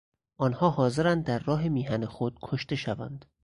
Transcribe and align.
آنها 0.37 0.69
حاضرند 0.69 1.23
در 1.25 1.39
راه 1.39 1.67
میهن 1.69 2.05
خود 2.05 2.37
کشته 2.43 2.75
شوند. 2.75 3.25